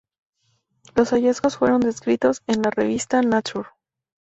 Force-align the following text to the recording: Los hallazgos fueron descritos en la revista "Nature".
Los 0.95 1.11
hallazgos 1.13 1.57
fueron 1.57 1.79
descritos 1.79 2.41
en 2.47 2.63
la 2.63 2.71
revista 2.71 3.21
"Nature". 3.21 3.69